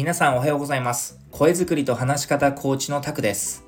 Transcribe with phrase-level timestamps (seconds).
[0.00, 1.20] 皆さんおはようございます。
[1.30, 3.66] 声作りと話し方コーチのタクです。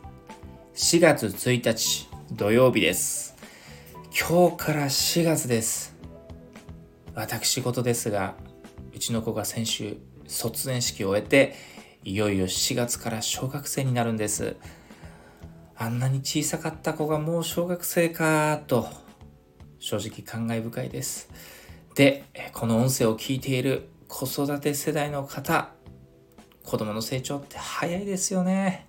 [0.75, 3.37] 4月1日土曜日です。
[4.19, 5.95] 今日から4月です。
[7.15, 8.35] 私事ですが
[8.95, 11.55] うちの子が先週卒園式を終えて
[12.03, 14.57] いよいよ4月から小学生になるんです。
[15.77, 18.89] あんなに小さかった子がもう小学生かと
[19.79, 21.29] 正直感慨深いです。
[21.95, 22.25] で
[22.55, 25.73] この音声を聞いている子育て世代の方
[26.65, 28.87] 子供の成長って早いですよね。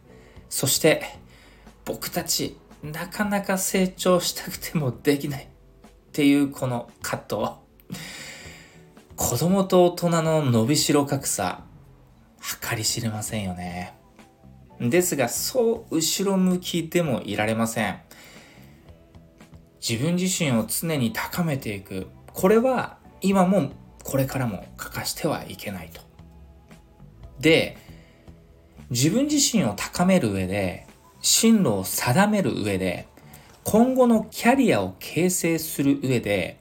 [0.50, 1.04] そして
[1.86, 5.48] 僕たちなかなか成長したくてもできないっ
[6.12, 7.98] ていうこの葛藤。
[9.16, 11.64] 子供と大人の伸びしろ格差
[12.62, 13.98] 計り知れませんよね。
[14.80, 18.00] ですがそう後ろ向きでもいられません。
[19.88, 22.08] 自分自身を常に高めていく。
[22.34, 23.72] これは今も
[24.04, 26.13] これからも欠かしてはいけないと。
[27.40, 27.78] で
[28.90, 30.88] 自分自身を高める上で
[31.22, 33.08] 進路を定める上で
[33.64, 36.60] 今後のキャリアを形成する上で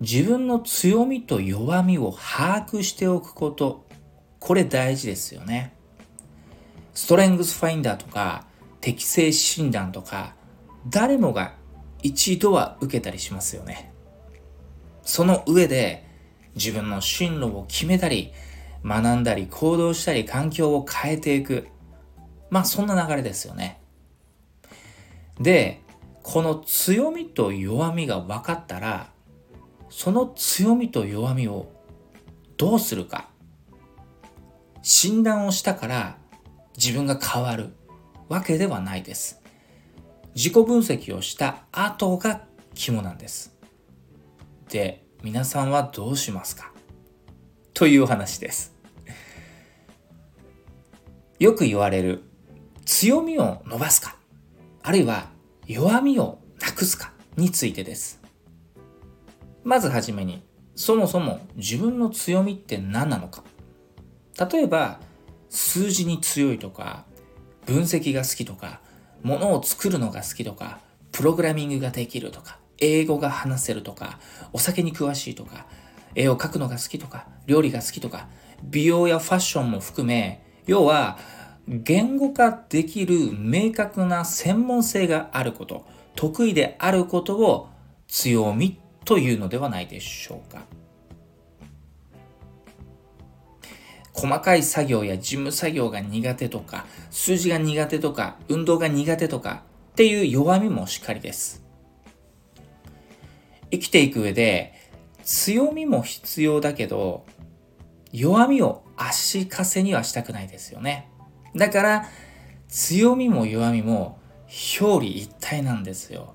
[0.00, 3.86] 自分の強みと弱みを把握しておくこと
[4.38, 5.74] これ大事ですよね。
[6.94, 8.46] ストレングスファインダーとか
[8.80, 10.34] 適性診断とか
[10.88, 11.54] 誰もが
[12.02, 13.92] 一度は受けたりしますよね。
[15.02, 16.04] その上で
[16.54, 18.32] 自分の進路を決めたり
[18.84, 21.68] 学んだり行動したり環境を変えていく。
[22.50, 23.80] まあそんな流れですよね。
[25.40, 25.80] で
[26.22, 29.10] この強みと弱みが分かったら
[29.88, 31.72] その強みと弱みを
[32.56, 33.28] どうするか。
[34.82, 36.18] 診断をしたから
[36.76, 37.70] 自分が変わる
[38.28, 39.40] わけではないです。
[40.34, 43.54] 自己分析をした後が肝なんです。
[44.68, 46.72] で皆さんはどうしますか？
[47.74, 48.71] という話です。
[51.42, 52.22] よく言われる
[52.84, 54.14] 強みを伸ばすか
[54.80, 55.26] あるいは
[55.66, 58.20] 弱みをなくすかについてです。
[59.64, 60.44] まずはじめに
[60.76, 63.42] そもそも自分の強みって何なのか。
[64.52, 65.00] 例えば
[65.50, 67.06] 数字に強いとか
[67.66, 68.80] 分析が好きとか
[69.24, 70.78] ものを作るのが好きとか
[71.10, 74.20] プログラミングができるとか英語が話せるとか
[74.52, 75.66] お酒に詳しいとか
[76.14, 78.28] 絵を描くのが好きとか料理が好きとか
[78.62, 81.18] 美容やファッションも含め要は
[81.66, 87.68] 言語化できる明確な専門性があること得意であることを
[88.08, 90.62] 強みというのではないでしょうか。
[94.14, 99.62] 細かい作業や事務作業が苦手とか数字が苦手とか運動が苦手とか
[99.92, 101.62] っていう弱みもしっかりです。
[103.70, 104.74] 生きていく上で
[105.24, 107.24] 強みも必要だけど
[108.12, 111.10] 弱みを足かせにはしたくないですよね。
[111.56, 112.06] だから
[112.68, 114.20] 強みも弱みも
[114.80, 116.34] 表裏一体なんですよ。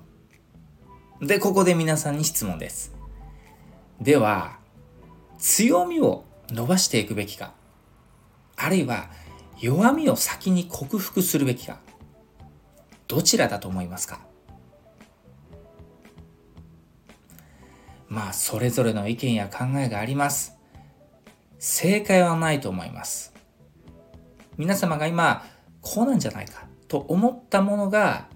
[1.20, 2.94] でここで皆さんに質問です。
[4.00, 4.58] では
[5.38, 7.54] 強みを伸ばしていくべきか
[8.56, 9.10] あるいは
[9.60, 11.80] 弱みを先に克服するべきか
[13.06, 14.20] どちらだと思いますか？
[18.08, 20.57] まあそれぞれの意見や考えがあります。
[21.58, 23.34] 正解はないと思います。
[24.56, 25.44] 皆様が今
[25.80, 28.28] こうなんじゃないかと思ったものが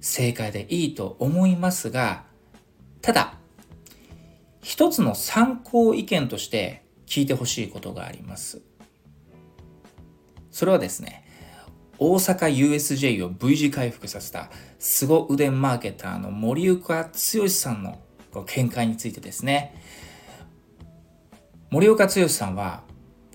[0.00, 2.24] 正解でいいと思いますが
[3.00, 3.34] ただ
[4.60, 8.62] 一つの参考意見として聞いてほしいことがあります。
[10.50, 11.24] それはですね
[11.98, 18.00] 大阪 USJ を V 字回復させた凄腕マーケターの森岡剛さんの
[18.46, 19.74] 見解についてですね。
[21.72, 22.82] 森岡剛さんは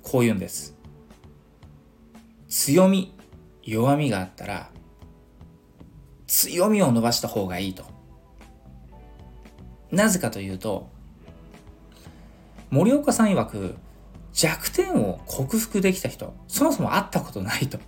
[0.03, 0.75] こう言うんです。
[2.47, 3.11] 強み
[3.63, 4.69] 弱みがあったら
[6.27, 7.83] 強みを伸ばした方がいいと。
[9.91, 10.87] なぜかというと
[12.69, 13.75] 森岡さん曰く
[14.33, 17.79] 弱点を克服できた人そもそも会ったことないと。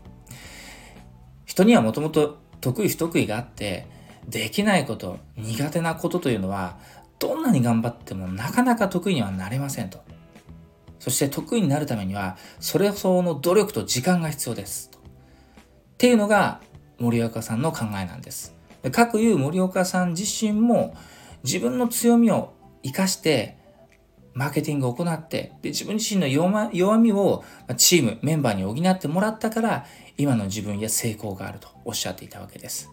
[1.45, 3.85] 人にはもともと得意不得意があって
[4.27, 6.79] できないこと苦手なことというのは
[7.19, 9.99] どんなに頑張ってもなかなか得意にはなれませんと。
[10.99, 14.91] そして得意になるためにはそれ相応の努力と時間が必要です。
[14.95, 16.61] っていうのが
[16.99, 18.55] 森岡さんの考えなんです。
[18.91, 20.95] 各いう森岡さん自身も
[21.43, 22.53] 自分の強みを
[22.83, 23.57] 生かして
[24.33, 27.43] マーケティングを行ってで自分自身の弱みを
[27.75, 29.85] チームメンバーに補ってもらったから
[30.17, 32.89] 今の自分や成功があるとおっしゃっていたわけです。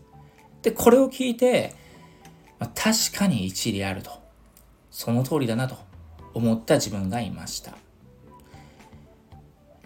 [0.63, 1.75] でこれを聞いて、
[2.59, 4.27] まあ、確かに一理あると。
[4.97, 5.77] その通りだなと
[6.33, 7.73] 思った自分がいました。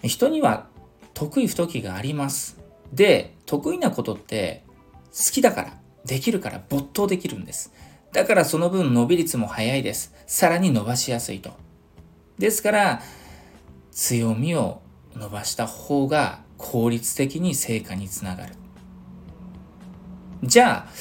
[0.02, 0.69] 人には
[1.14, 2.58] 得意不得意があります。
[2.93, 4.64] で、得意なことって
[5.06, 7.73] 好きだから、できるから没頭できるんです。
[8.12, 10.14] だからその分伸び率も早いです。
[10.26, 11.52] さらに伸ばしやすいと。
[12.38, 13.02] ですから、
[13.93, 14.82] 強みを
[15.14, 18.55] 伸ばした方が効率的に成果につながる。
[20.43, 20.93] じゃあ、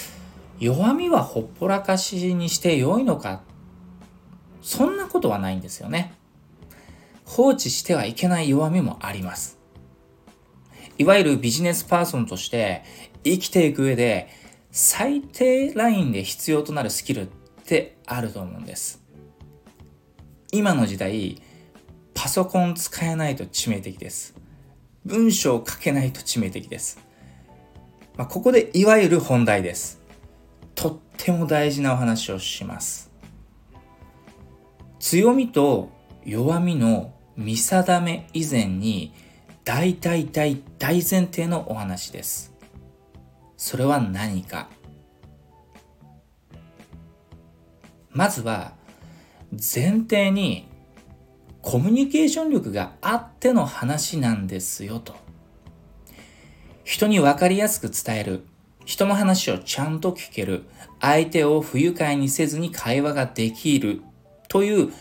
[0.60, 3.42] 弱みはほっぽらかしにして良いのか？
[4.62, 6.13] そんなことはないんですよね。
[7.30, 9.60] 放置してはいけない弱みもあります。
[10.98, 12.84] いわゆるビジネスパーソンとして
[13.24, 14.30] 生きていく上で
[14.72, 17.30] 最低ラインで必要となるスキルっ
[17.66, 19.04] てあると思うんです。
[20.52, 21.40] 今の時代、
[22.16, 24.34] パソコン使えないと致命的です。
[25.06, 27.00] 文章を書けないと致命的です。
[28.18, 30.02] まあ、ここでいわゆる本題です。
[30.74, 33.12] とっても大事なお話をします。
[35.00, 35.92] 強みと
[36.25, 39.13] 弱みの見定め以前に
[39.63, 42.53] 大大大大前提のお話です。
[43.56, 44.69] それは何か
[48.12, 48.74] まずは
[49.51, 50.68] 前提に
[51.62, 55.15] コミュニケーション力があっての話なんですよと。
[56.83, 58.45] 人に分かりやすく伝える。
[58.83, 60.65] 人の話をちゃんと聞ける。
[61.00, 64.01] 相手を不愉快にせずに会話ができる。
[64.50, 64.91] という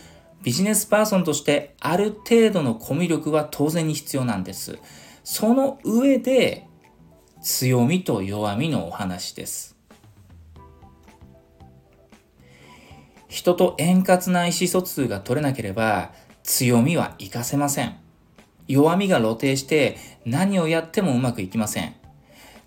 [0.43, 4.79] ビジネスパーソンとしてある程度のコミュ力は当然に必要なんです。
[5.23, 6.65] その上で
[7.41, 9.75] 強みと弱みのお話です。
[13.27, 16.11] 人と円滑な意思疎通が取れなければ
[16.43, 17.95] 強みは活かせません。
[18.67, 21.95] 弱みが露呈して何をやってもうまくいきません。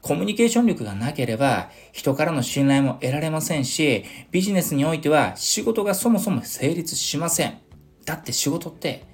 [0.02, 7.62] コミュニケーション力がなければ人からの信頼も得られませんし、ビジネスにおいては仕事がそもそも成立しません。
[8.04, 9.04] だって仕事って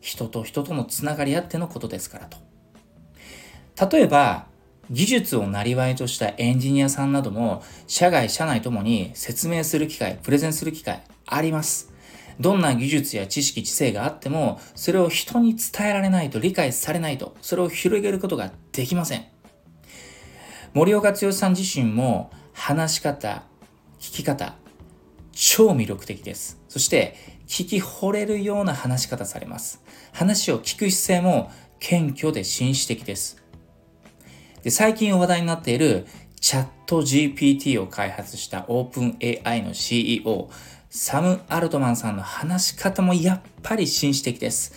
[0.00, 2.38] 人と人とのつながりあってのことですからと。
[3.90, 4.46] 例えば、
[4.90, 11.92] 技術をなりわいとしたエンジニアさんなども、社外、社内ともに説明する機会、プレゼンする機会あります。
[12.38, 19.24] どんな技術や知識、知性があっても、それを人に伝えられないと、理解されないと、それを広げることができません。
[20.72, 23.42] 森岡剛さん自身も、話し方、
[23.98, 24.54] 聞き方、
[25.32, 26.60] 超魅力的です。
[26.68, 29.82] そして、聞き惚れるような話し方されます。
[30.12, 33.42] 話を聞く姿勢も謙虚で紳士的です。
[34.62, 36.06] で、最近話題になっている
[36.40, 40.50] チャット GPT を開発した OpenAI の CEO、
[40.90, 44.74] サム・アルトマンさんの話し方もやっぱり紳士的です。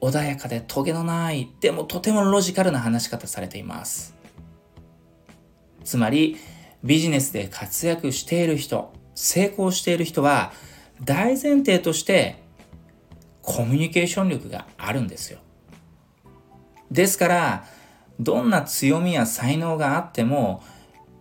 [0.00, 4.14] 穏やかでトゲのない、でもとてもロジカルな話し方されています。
[5.84, 6.36] つまり、
[6.82, 10.52] ビジネスで活躍している人、成功している人は、
[11.02, 12.42] 大前提として
[13.42, 15.38] コミュニケーション力があるんですよ。
[16.90, 17.64] ですから、
[18.18, 20.62] どんな強みや才能があっても、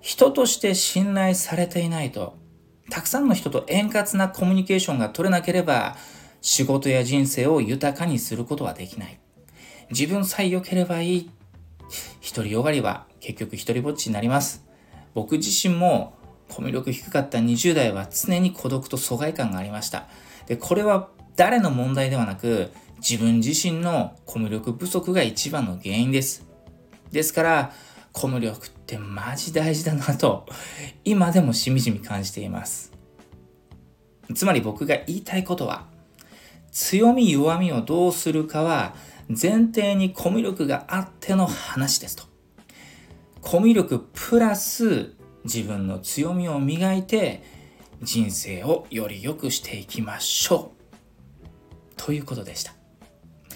[0.02, 2.38] 人として信頼されていないと、
[2.90, 5.96] たくさんの人と円滑なコミュニケーションが取れなければ、
[6.42, 9.20] 仕事や人生を豊かにすることはできない。
[9.92, 11.32] 自分さえ良ければいい。
[12.36, 14.66] 独りよがりは結局独りぼっちになります。
[15.14, 16.14] 僕自身も
[16.50, 20.08] コミュ力低かった20代は常に孤独と疎外感がありました。
[20.48, 26.46] で、これは誰の問題ではなく、自分自身のコミュ力不足が一番の原因です。
[27.12, 27.74] ですから、
[28.12, 30.46] コミュ力ってマジ大事だなと、
[31.06, 32.92] 今でもしみじみ感じています。
[34.36, 35.88] つまり僕が言いたいことは、
[36.72, 38.96] 強み弱みをどうするかは
[39.30, 42.24] 前提にコミュ力があっての話ですと。
[43.42, 47.44] コミュ力プラス自分の強みを磨いて
[48.02, 50.80] 人生をより良くしていきましょう。
[51.98, 52.72] ということでした。
[52.72, 52.78] ま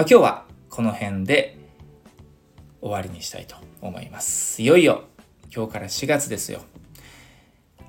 [0.00, 1.58] 今日はこの辺で
[2.80, 4.62] 終わりにしたいと思います。
[4.62, 5.04] いよいよ
[5.54, 6.62] 今日から4月ですよ。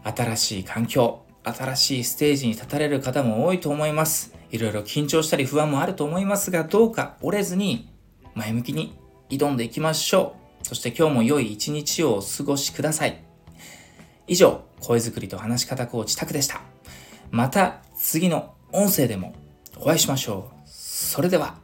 [0.04, 4.36] 新しい環境、新しいステージに立たれる方も多いと思います。
[4.50, 7.90] いろいろ緊張したり不安もあると思いますが、どうか折れずに
[8.34, 8.98] 前向きに
[9.30, 10.68] 挑んでいきましょう。
[10.68, 13.31] そして今日も良い一日をお過ごしください。
[14.28, 16.62] 以上、声作りと話し方コーチタクでした。
[17.30, 19.34] また次の音声でも
[19.78, 20.62] お会いしましょう。
[20.66, 21.60] それでは。